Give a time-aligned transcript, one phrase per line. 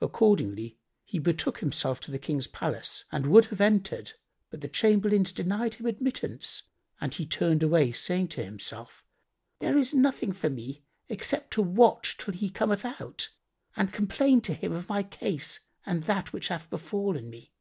[0.00, 4.12] Accordingly he betook himself to the King's palace and would have entered,
[4.48, 6.62] but the chamberlains denied him admittance,
[7.02, 9.04] and he turned away, saying in himself,
[9.58, 13.28] "There is nothing for me except to watch till he cometh out
[13.76, 17.52] and complain to him of my case and that which hath befallen me."